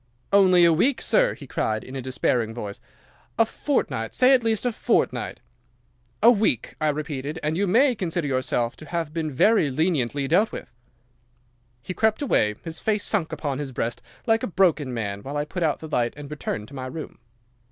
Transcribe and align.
"'"Only 0.33 0.65
a 0.65 0.73
week, 0.73 0.99
sir?" 0.99 1.35
he 1.35 1.45
cried, 1.45 1.83
in 1.83 1.95
a 1.95 2.01
despairing 2.01 2.55
voice. 2.55 2.79
"A 3.37 3.45
fortnight—say 3.45 4.33
at 4.33 4.43
least 4.43 4.65
a 4.65 4.71
fortnight!" 4.71 5.41
"'"A 6.23 6.31
week," 6.31 6.73
I 6.81 6.87
repeated, 6.89 7.39
"and 7.43 7.55
you 7.55 7.67
may 7.67 7.93
consider 7.93 8.27
yourself 8.27 8.75
to 8.77 8.87
have 8.87 9.13
been 9.13 9.29
very 9.29 9.69
leniently 9.69 10.27
dealt 10.27 10.51
with." 10.51 10.73
"'He 11.83 11.93
crept 11.93 12.23
away, 12.23 12.55
his 12.63 12.79
face 12.79 13.03
sunk 13.03 13.31
upon 13.31 13.59
his 13.59 13.71
breast, 13.71 14.01
like 14.25 14.41
a 14.41 14.47
broken 14.47 14.91
man, 14.91 15.21
while 15.21 15.37
I 15.37 15.45
put 15.45 15.61
out 15.61 15.81
the 15.81 15.87
light 15.87 16.15
and 16.17 16.31
returned 16.31 16.69
to 16.69 16.73
my 16.73 16.87
room. 16.87 17.19